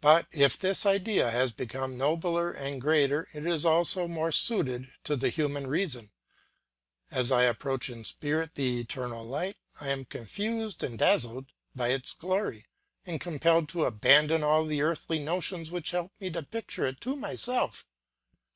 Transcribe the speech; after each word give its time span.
But 0.00 0.26
if 0.32 0.58
this 0.58 0.84
idea 0.84 1.30
has 1.30 1.52
become 1.52 1.96
nobler 1.96 2.50
and 2.50 2.80
greater 2.80 3.28
it 3.32 3.46
is 3.46 3.64
also 3.64 4.08
more 4.08 4.32
suited 4.32 4.90
to 5.04 5.14
the 5.14 5.28
human 5.28 5.68
reason. 5.68 6.10
As 7.08 7.30
I 7.30 7.44
approach 7.44 7.88
in 7.88 8.04
spirit 8.04 8.56
the 8.56 8.80
eternal 8.80 9.24
light, 9.24 9.54
I 9.80 9.90
am 9.90 10.06
confused 10.06 10.82
and 10.82 10.98
dazzled 10.98 11.52
by 11.72 11.90
its 11.90 12.14
glory, 12.14 12.66
and 13.06 13.20
compelled 13.20 13.68
to 13.68 13.84
abandon 13.84 14.42
all 14.42 14.66
the 14.66 14.82
earthly 14.82 15.20
notions 15.20 15.70
which 15.70 15.92
helped 15.92 16.20
me 16.20 16.30
to 16.30 16.42
picture 16.42 16.86
it 16.86 17.00
to 17.02 17.14
myself. 17.14 17.86